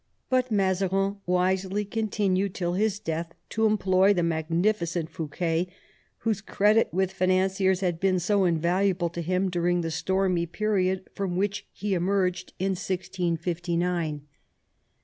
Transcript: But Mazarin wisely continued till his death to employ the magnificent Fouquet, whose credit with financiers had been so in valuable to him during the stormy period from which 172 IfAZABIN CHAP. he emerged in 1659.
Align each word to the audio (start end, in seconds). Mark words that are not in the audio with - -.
But 0.31 0.49
Mazarin 0.49 1.17
wisely 1.27 1.85
continued 1.85 2.55
till 2.55 2.73
his 2.73 2.97
death 2.97 3.35
to 3.49 3.67
employ 3.67 4.13
the 4.15 4.23
magnificent 4.23 5.11
Fouquet, 5.11 5.67
whose 6.25 6.41
credit 6.41 6.91
with 6.91 7.11
financiers 7.13 7.81
had 7.81 7.99
been 7.99 8.17
so 8.17 8.45
in 8.45 8.57
valuable 8.57 9.09
to 9.09 9.21
him 9.21 9.47
during 9.51 9.81
the 9.81 9.91
stormy 9.91 10.47
period 10.47 11.07
from 11.13 11.35
which 11.35 11.67
172 11.79 11.85
IfAZABIN 11.85 11.85
CHAP. 11.85 11.87
he 11.87 11.93
emerged 11.93 12.53
in 12.57 12.69
1659. 12.71 14.21